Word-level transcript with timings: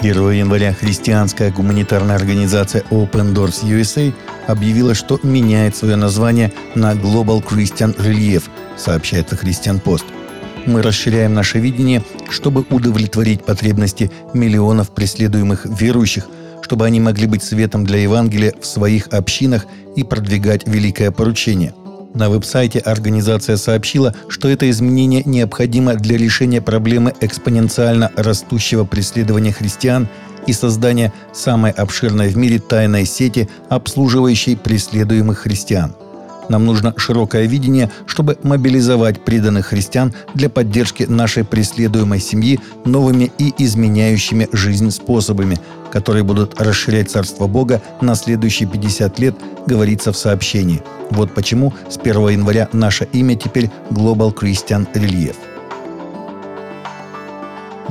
1 0.00 0.30
января 0.30 0.72
христианская 0.72 1.50
гуманитарная 1.50 2.16
организация 2.16 2.82
Open 2.90 3.34
Doors 3.34 3.62
USA 3.64 4.14
объявила, 4.46 4.94
что 4.94 5.20
меняет 5.22 5.76
свое 5.76 5.96
название 5.96 6.52
на 6.74 6.94
Global 6.94 7.44
Christian 7.46 7.94
Relief, 7.98 8.44
сообщает 8.78 9.30
Christian 9.30 9.82
Post. 9.82 10.04
Мы 10.64 10.80
расширяем 10.80 11.34
наше 11.34 11.58
видение, 11.58 12.02
чтобы 12.30 12.64
удовлетворить 12.70 13.44
потребности 13.44 14.10
миллионов 14.32 14.90
преследуемых 14.94 15.66
верующих, 15.66 16.28
чтобы 16.62 16.86
они 16.86 16.98
могли 16.98 17.26
быть 17.26 17.42
светом 17.42 17.84
для 17.84 17.98
Евангелия 17.98 18.54
в 18.58 18.64
своих 18.64 19.08
общинах 19.08 19.66
и 19.96 20.02
продвигать 20.02 20.66
великое 20.66 21.10
поручение. 21.10 21.74
На 22.14 22.28
веб-сайте 22.28 22.80
организация 22.80 23.56
сообщила, 23.56 24.14
что 24.28 24.48
это 24.48 24.68
изменение 24.68 25.22
необходимо 25.24 25.94
для 25.94 26.16
решения 26.18 26.60
проблемы 26.60 27.14
экспоненциально 27.20 28.10
растущего 28.16 28.84
преследования 28.84 29.52
христиан 29.52 30.08
и 30.46 30.52
создания 30.52 31.12
самой 31.32 31.70
обширной 31.70 32.28
в 32.28 32.36
мире 32.36 32.58
тайной 32.58 33.06
сети, 33.06 33.48
обслуживающей 33.68 34.56
преследуемых 34.56 35.38
христиан. 35.38 35.94
Нам 36.50 36.66
нужно 36.66 36.92
широкое 36.96 37.46
видение, 37.46 37.92
чтобы 38.06 38.36
мобилизовать 38.42 39.24
преданных 39.24 39.66
христиан 39.66 40.12
для 40.34 40.50
поддержки 40.50 41.04
нашей 41.04 41.44
преследуемой 41.44 42.18
семьи 42.18 42.58
новыми 42.84 43.30
и 43.38 43.54
изменяющими 43.56 44.48
жизнь 44.50 44.90
способами, 44.90 45.58
которые 45.92 46.24
будут 46.24 46.60
расширять 46.60 47.08
Царство 47.08 47.46
Бога 47.46 47.80
на 48.00 48.16
следующие 48.16 48.68
50 48.68 49.18
лет, 49.20 49.36
говорится 49.68 50.12
в 50.12 50.16
сообщении. 50.16 50.82
Вот 51.10 51.32
почему 51.34 51.72
с 51.88 51.96
1 51.96 52.28
января 52.30 52.68
наше 52.72 53.06
имя 53.12 53.36
теперь 53.36 53.70
Global 53.90 54.34
Christian 54.34 54.92
Relief. 54.92 55.36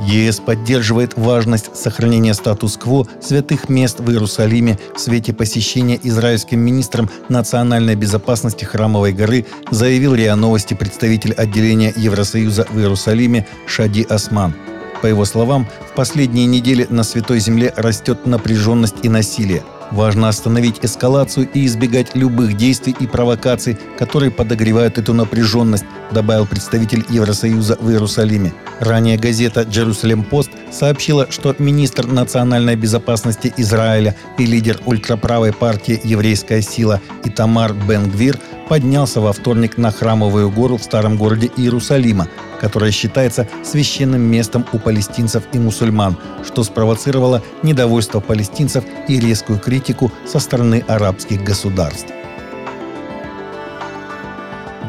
ЕС 0.06 0.40
поддерживает 0.40 1.16
важность 1.16 1.76
сохранения 1.76 2.34
статус-кво 2.34 3.06
святых 3.20 3.68
мест 3.68 4.00
в 4.00 4.10
Иерусалиме 4.10 4.78
в 4.94 5.00
свете 5.00 5.32
посещения 5.32 5.98
израильским 6.02 6.60
министром 6.60 7.10
национальной 7.28 7.94
безопасности 7.94 8.64
Храмовой 8.64 9.12
горы, 9.12 9.46
заявил 9.70 10.14
РИА 10.14 10.36
Новости 10.36 10.74
представитель 10.74 11.32
отделения 11.32 11.92
Евросоюза 11.96 12.66
в 12.70 12.78
Иерусалиме 12.78 13.46
Шади 13.66 14.02
Осман. 14.02 14.54
По 15.02 15.06
его 15.06 15.24
словам, 15.24 15.66
в 15.90 15.94
последние 15.94 16.46
недели 16.46 16.86
на 16.90 17.02
Святой 17.02 17.40
Земле 17.40 17.72
растет 17.76 18.26
напряженность 18.26 18.96
и 19.02 19.08
насилие– 19.08 19.62
Важно 19.90 20.28
остановить 20.28 20.78
эскалацию 20.82 21.48
и 21.52 21.66
избегать 21.66 22.14
любых 22.14 22.56
действий 22.56 22.94
и 22.98 23.06
провокаций, 23.06 23.76
которые 23.98 24.30
подогревают 24.30 24.98
эту 24.98 25.14
напряженность, 25.14 25.84
добавил 26.12 26.46
представитель 26.46 27.04
Евросоюза 27.08 27.76
в 27.80 27.90
Иерусалиме. 27.90 28.52
Ранее 28.78 29.18
газета 29.18 29.62
«Джерусалем 29.62 30.22
Пост» 30.22 30.50
сообщила, 30.70 31.26
что 31.30 31.54
министр 31.58 32.06
национальной 32.06 32.76
безопасности 32.76 33.52
Израиля 33.56 34.16
и 34.38 34.46
лидер 34.46 34.80
ультраправой 34.86 35.52
партии 35.52 36.00
«Еврейская 36.04 36.62
сила» 36.62 37.00
Итамар 37.24 37.74
Бен-Гвир 37.74 38.38
поднялся 38.70 39.20
во 39.20 39.32
вторник 39.32 39.78
на 39.78 39.90
Храмовую 39.90 40.48
гору 40.48 40.76
в 40.76 40.84
старом 40.84 41.16
городе 41.16 41.50
Иерусалима, 41.56 42.28
которая 42.60 42.92
считается 42.92 43.48
священным 43.64 44.20
местом 44.20 44.64
у 44.72 44.78
палестинцев 44.78 45.42
и 45.52 45.58
мусульман, 45.58 46.16
что 46.44 46.62
спровоцировало 46.62 47.42
недовольство 47.64 48.20
палестинцев 48.20 48.84
и 49.08 49.18
резкую 49.18 49.58
критику 49.58 50.12
со 50.24 50.38
стороны 50.38 50.84
арабских 50.86 51.42
государств. 51.42 52.19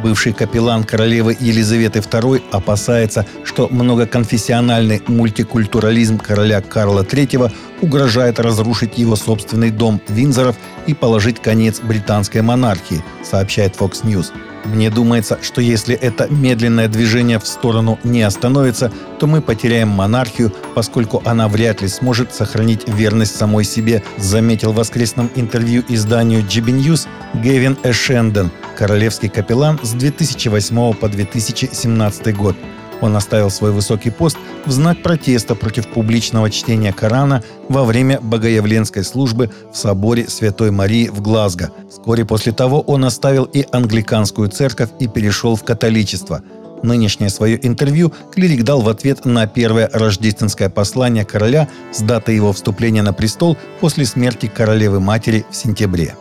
Бывший 0.04 0.34
капеллан 0.34 0.84
королевы 0.84 1.38
Елизаветы 1.40 2.00
II 2.00 2.42
опасается, 2.52 3.26
что 3.44 3.68
многоконфессиональный 3.70 5.02
мультикультурализм 5.08 6.18
короля 6.18 6.62
Карла 6.62 7.04
III 7.04 7.52
угрожает 7.82 8.40
разрушить 8.40 8.98
его 8.98 9.16
собственный 9.16 9.70
дом 9.70 10.02
Винзоров 10.08 10.56
и 10.88 10.94
положить 10.94 11.40
конец 11.40 11.80
британской 11.82 12.42
монархии, 12.42 13.04
сообщает 13.24 13.76
Fox 13.76 14.04
News. 14.04 14.32
Мне 14.66 14.90
думается, 14.90 15.40
что 15.42 15.62
если 15.62 15.96
это 15.96 16.28
медленное 16.30 16.88
движение 16.88 17.40
в 17.40 17.48
сторону 17.48 18.00
не 18.04 18.22
остановится, 18.22 18.92
то 19.20 19.28
мы 19.28 19.42
потеряем 19.42 19.90
монархию, 19.90 20.54
поскольку 20.76 21.22
она 21.26 21.48
вряд 21.48 21.82
ли 21.82 21.88
сможет 21.88 22.34
сохранить 22.34 22.88
верность 22.88 23.36
самой 23.36 23.64
себе, 23.64 24.04
заметил 24.18 24.72
в 24.72 24.76
воскресном 24.76 25.30
интервью 25.36 25.84
изданию 25.88 26.42
GB 26.42 26.80
News 26.80 27.08
Гевин 27.34 27.78
Эшенден, 27.84 28.52
королевский 28.78 29.30
капеллан 29.30 29.80
с 29.84 29.92
2008 29.92 30.94
по 30.94 31.10
2017 31.10 32.36
год. 32.36 32.56
Он 33.02 33.16
оставил 33.16 33.50
свой 33.50 33.72
высокий 33.72 34.12
пост 34.12 34.38
в 34.66 34.72
знак 34.72 35.02
протеста 35.02 35.56
против 35.56 35.88
публичного 35.88 36.50
чтения 36.50 36.94
Корана 36.94 37.44
во 37.68 37.84
время 37.84 38.20
богоявленской 38.22 39.04
службы 39.04 39.50
в 39.74 39.78
соборе 39.78 40.28
Святой 40.30 40.72
Марии 40.72 41.08
в 41.08 41.22
Глазго. 41.22 41.72
Вскоре 41.90 42.26
после 42.26 42.52
того 42.52 42.82
он 42.82 43.04
оставил 43.04 43.46
и 43.46 43.66
англиканскую 43.72 44.50
церковь 44.50 44.90
и 45.00 45.08
перешел 45.08 45.56
в 45.56 45.64
католичество. 45.64 46.42
Нынешнее 46.84 47.30
свое 47.30 47.64
интервью 47.66 48.12
клирик 48.34 48.64
дал 48.64 48.82
в 48.82 48.90
ответ 48.90 49.26
на 49.26 49.46
первое 49.46 49.90
рождественское 49.92 50.70
послание 50.70 51.26
короля 51.26 51.68
с 51.92 52.02
датой 52.02 52.36
его 52.36 52.54
вступления 52.54 53.04
на 53.04 53.14
престол 53.14 53.58
после 53.80 54.06
смерти 54.06 54.48
королевы-матери 54.48 55.46
в 55.50 55.56
сентябре. 55.56 56.16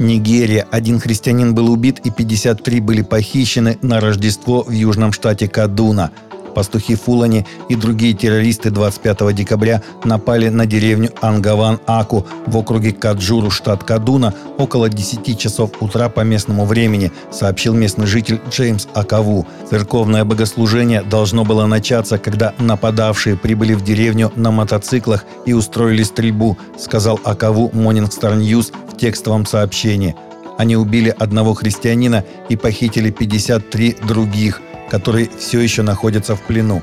Нигерия. 0.00 0.66
Один 0.70 0.98
христианин 0.98 1.54
был 1.54 1.70
убит 1.70 2.00
и 2.04 2.10
53 2.10 2.80
были 2.80 3.02
похищены 3.02 3.78
на 3.82 4.00
Рождество 4.00 4.62
в 4.62 4.70
южном 4.70 5.12
штате 5.12 5.46
Кадуна. 5.46 6.10
Пастухи 6.54 6.94
Фулани 6.94 7.46
и 7.68 7.74
другие 7.74 8.14
террористы 8.14 8.70
25 8.70 9.34
декабря 9.34 9.82
напали 10.04 10.48
на 10.48 10.66
деревню 10.66 11.10
Ангаван-Аку 11.20 12.26
в 12.46 12.56
округе 12.56 12.92
Каджуру, 12.92 13.50
штат 13.50 13.84
Кадуна, 13.84 14.34
около 14.58 14.88
10 14.88 15.38
часов 15.38 15.70
утра 15.80 16.08
по 16.08 16.20
местному 16.20 16.66
времени, 16.66 17.12
сообщил 17.30 17.74
местный 17.74 18.06
житель 18.06 18.40
Джеймс 18.50 18.86
Акаву. 18.94 19.46
Церковное 19.68 20.24
богослужение 20.24 21.02
должно 21.02 21.44
было 21.44 21.66
начаться, 21.66 22.18
когда 22.18 22.54
нападавшие 22.58 23.36
прибыли 23.36 23.74
в 23.74 23.82
деревню 23.82 24.32
на 24.36 24.50
мотоциклах 24.50 25.24
и 25.46 25.52
устроили 25.52 26.02
стрельбу, 26.02 26.58
сказал 26.78 27.20
Акаву 27.24 27.70
Morning 27.70 28.10
Star 28.10 28.38
News 28.38 28.72
текстовом 29.00 29.46
сообщении. 29.46 30.14
Они 30.58 30.76
убили 30.76 31.14
одного 31.18 31.54
христианина 31.54 32.24
и 32.50 32.56
похитили 32.56 33.10
53 33.10 33.96
других, 34.06 34.60
которые 34.90 35.30
все 35.38 35.60
еще 35.60 35.82
находятся 35.82 36.36
в 36.36 36.42
плену. 36.42 36.82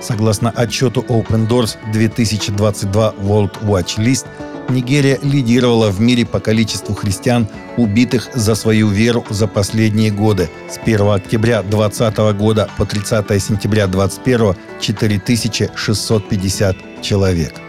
Согласно 0.00 0.50
отчету 0.50 1.04
Open 1.08 1.48
Doors 1.48 1.76
2022 1.92 3.14
World 3.18 3.62
Watch 3.62 3.98
List, 3.98 4.26
Нигерия 4.68 5.18
лидировала 5.22 5.90
в 5.90 6.00
мире 6.00 6.26
по 6.26 6.40
количеству 6.40 6.94
христиан, 6.94 7.46
убитых 7.76 8.28
за 8.34 8.54
свою 8.54 8.88
веру 8.88 9.24
за 9.30 9.46
последние 9.46 10.10
годы. 10.10 10.50
С 10.68 10.78
1 10.78 11.08
октября 11.08 11.62
2020 11.62 12.18
года 12.36 12.68
по 12.76 12.84
30 12.84 13.42
сентября 13.42 13.86
2021 13.86 14.54
4650 14.80 16.76
человек. 17.02 17.65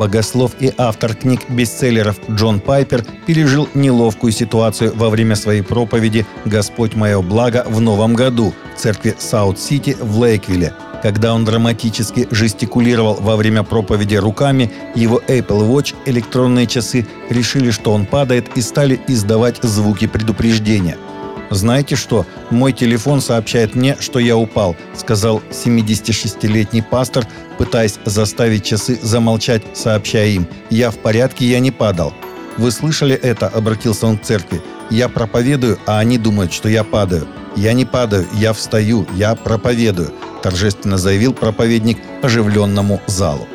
Богослов 0.00 0.52
и 0.60 0.72
автор 0.78 1.14
книг-бестселлеров 1.14 2.16
Джон 2.30 2.60
Пайпер 2.60 3.04
пережил 3.26 3.68
неловкую 3.74 4.32
ситуацию 4.32 4.92
во 4.96 5.10
время 5.10 5.36
своей 5.36 5.60
проповеди 5.60 6.24
«Господь 6.46 6.94
мое 6.94 7.20
благо» 7.20 7.66
в 7.68 7.82
Новом 7.82 8.14
году 8.14 8.54
в 8.74 8.80
церкви 8.80 9.14
Саут-Сити 9.18 9.98
в 10.00 10.18
Лейквилле. 10.18 10.72
Когда 11.02 11.34
он 11.34 11.44
драматически 11.44 12.26
жестикулировал 12.30 13.18
во 13.20 13.36
время 13.36 13.62
проповеди 13.62 14.14
руками, 14.14 14.72
его 14.94 15.20
Apple 15.28 15.68
Watch, 15.68 15.94
электронные 16.06 16.66
часы, 16.66 17.06
решили, 17.28 17.70
что 17.70 17.92
он 17.92 18.06
падает 18.06 18.56
и 18.56 18.62
стали 18.62 18.98
издавать 19.06 19.58
звуки 19.62 20.06
предупреждения– 20.06 20.96
«Знаете 21.50 21.96
что? 21.96 22.26
Мой 22.50 22.72
телефон 22.72 23.20
сообщает 23.20 23.74
мне, 23.74 23.96
что 23.98 24.20
я 24.20 24.36
упал», 24.36 24.76
сказал 24.96 25.42
76-летний 25.50 26.82
пастор, 26.82 27.26
пытаясь 27.58 27.98
заставить 28.04 28.64
часы 28.64 28.98
замолчать, 29.02 29.62
сообщая 29.74 30.28
им 30.28 30.46
«Я 30.70 30.92
в 30.92 30.98
порядке, 30.98 31.46
я 31.46 31.58
не 31.58 31.72
падал». 31.72 32.14
«Вы 32.56 32.70
слышали 32.70 33.14
это?»– 33.14 33.48
обратился 33.54 34.06
он 34.06 34.18
к 34.18 34.22
церкви. 34.22 34.62
«Я 34.90 35.08
проповедую, 35.08 35.78
а 35.86 35.98
они 35.98 36.18
думают, 36.18 36.52
что 36.52 36.68
я 36.68 36.84
падаю. 36.84 37.26
Я 37.56 37.72
не 37.72 37.84
падаю, 37.84 38.26
я 38.34 38.52
встаю, 38.52 39.06
я 39.14 39.34
проповедую»,– 39.34 40.12
торжественно 40.42 40.98
заявил 40.98 41.32
проповедник 41.32 41.98
оживленному 42.22 43.00
залу. 43.06 43.48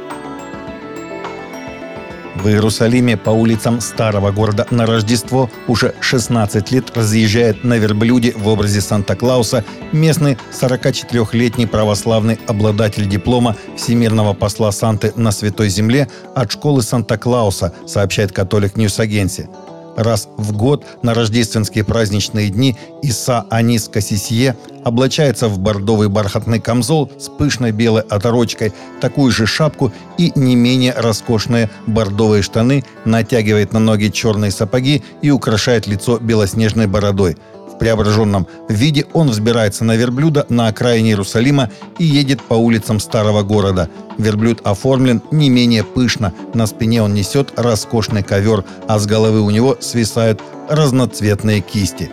В 2.45 2.47
Иерусалиме 2.47 3.18
по 3.18 3.31
улицам 3.31 3.81
старого 3.81 4.31
города 4.31 4.68
на 4.69 4.86
Рождество 4.86 5.50
уже 5.68 5.95
16 6.00 6.69
лет 6.69 6.95
разъезжает 6.95 7.63
на 7.63 7.80
верблюде 7.80 8.33
в 8.38 8.47
образе 8.47 8.81
Санта-Клауса 8.81 9.65
местный 9.92 10.38
44-летний 10.51 11.65
православный 11.65 12.39
обладатель 12.45 13.09
диплома 13.09 13.56
Всемирного 13.75 14.36
посла 14.36 14.71
Санты 14.71 15.12
на 15.15 15.31
Святой 15.31 15.69
Земле 15.69 16.07
от 16.36 16.51
школы 16.51 16.83
Санта-Клауса, 16.83 17.74
сообщает 17.88 18.31
Catholic 18.31 18.77
News 18.77 19.00
Agency. 19.00 19.50
Раз 19.95 20.27
в 20.38 20.51
год 20.51 20.86
на 21.03 21.13
рождественские 21.13 21.83
праздничные 21.83 22.50
дни 22.50 22.77
Иса 23.01 23.45
Анис 23.50 23.88
Кассисье 23.88 24.57
облачается 24.83 25.47
в 25.47 25.57
бордовый 25.57 26.09
бархатный 26.09 26.59
камзол 26.59 27.09
с 27.18 27.30
пышной 27.30 27.71
белой 27.71 28.01
оторочкой, 28.03 28.74
такую 29.00 29.31
же 29.31 29.45
шапку 29.45 29.94
и 30.18 30.31
не 30.36 30.56
менее 30.56 30.94
роскошные 30.95 31.69
бордовые 31.88 32.44
штаны, 32.44 32.83
натягивает 33.06 33.71
на 33.71 33.80
ноги 33.80 34.09
черные 34.09 34.51
сапоги 34.51 35.01
и 35.21 35.31
украшает 35.31 35.88
лицо 35.88 36.19
белоснежной 36.19 36.88
бородой– 36.88 37.38
в 37.75 37.77
преображенном 37.77 38.48
виде 38.69 39.06
он 39.13 39.30
взбирается 39.30 39.83
на 39.83 39.95
верблюда 39.98 40.45
на 40.48 40.68
окраине 40.68 41.10
Иерусалима 41.10 41.69
и 42.00 42.06
едет 42.06 42.42
по 42.42 42.54
улицам 42.54 43.01
старого 43.01 43.44
города. 43.44 43.89
Верблюд 44.18 44.62
оформлен 44.63 45.22
не 45.31 45.50
менее 45.50 45.83
пышно. 45.83 46.33
На 46.54 46.68
спине 46.68 47.04
он 47.04 47.13
несет 47.13 47.51
роскошный 47.57 48.24
ковер, 48.24 48.63
а 48.88 48.98
с 48.98 49.06
головы 49.06 49.42
у 49.42 49.50
него 49.50 49.77
свисают 49.81 50.42
разноцветные 50.69 51.60
кисти. 51.60 52.10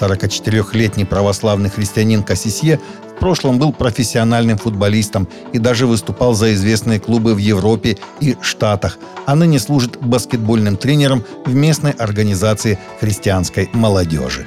44-летний 0.00 1.04
православный 1.04 1.70
христианин 1.70 2.22
Кассисье 2.22 2.78
в 3.08 3.18
прошлом 3.18 3.58
был 3.58 3.72
профессиональным 3.72 4.58
футболистом 4.58 5.26
и 5.52 5.58
даже 5.58 5.88
выступал 5.88 6.34
за 6.34 6.54
известные 6.54 7.00
клубы 7.00 7.34
в 7.34 7.38
Европе 7.38 7.98
и 8.20 8.36
Штатах, 8.40 8.98
а 9.26 9.34
ныне 9.34 9.58
служит 9.58 9.98
баскетбольным 10.00 10.76
тренером 10.76 11.24
в 11.44 11.52
местной 11.52 11.90
организации 11.90 12.78
христианской 13.00 13.68
молодежи. 13.72 14.46